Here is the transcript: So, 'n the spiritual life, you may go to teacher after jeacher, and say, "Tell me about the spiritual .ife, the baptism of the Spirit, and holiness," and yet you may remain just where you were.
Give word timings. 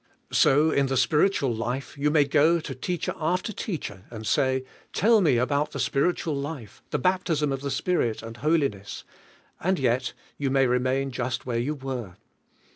So, 0.31 0.71
'n 0.71 0.87
the 0.87 0.97
spiritual 0.97 1.53
life, 1.53 1.95
you 1.95 2.09
may 2.09 2.23
go 2.25 2.59
to 2.59 2.73
teacher 2.73 3.13
after 3.19 3.53
jeacher, 3.53 4.05
and 4.09 4.25
say, 4.25 4.65
"Tell 4.93 5.21
me 5.21 5.37
about 5.37 5.73
the 5.73 5.79
spiritual 5.79 6.43
.ife, 6.47 6.81
the 6.89 6.97
baptism 6.97 7.51
of 7.51 7.61
the 7.61 7.69
Spirit, 7.69 8.23
and 8.23 8.37
holiness," 8.37 9.03
and 9.59 9.77
yet 9.77 10.13
you 10.39 10.49
may 10.49 10.65
remain 10.65 11.11
just 11.11 11.45
where 11.45 11.59
you 11.59 11.75
were. 11.75 12.15